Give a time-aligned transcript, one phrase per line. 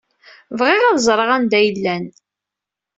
[0.59, 2.05] Bɣiɣ ad ẓreɣ anda ay llan.